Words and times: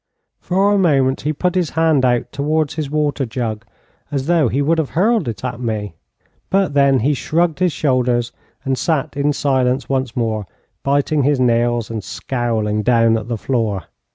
For 0.39 0.73
a 0.73 0.79
moment 0.79 1.21
he 1.21 1.31
put 1.31 1.53
his 1.53 1.69
hand 1.77 2.03
out 2.03 2.31
towards 2.31 2.73
his 2.73 2.89
water 2.89 3.23
jug, 3.23 3.65
as 4.09 4.25
though 4.25 4.47
he 4.47 4.59
would 4.59 4.79
have 4.79 4.89
hurled 4.97 5.27
it 5.27 5.45
at 5.45 5.59
me, 5.59 5.93
but 6.49 6.73
then 6.73 7.01
he 7.01 7.13
shrugged 7.13 7.59
his 7.59 7.71
shoulders 7.71 8.31
and 8.65 8.79
sat 8.79 9.15
in 9.15 9.31
silence 9.31 9.89
once 9.89 10.15
more, 10.15 10.47
biting 10.81 11.21
his 11.21 11.39
nails, 11.39 11.91
and 11.91 12.03
scowling 12.03 12.81
down 12.81 13.15
at 13.15 13.27
the 13.27 13.37
floor. 13.37 13.83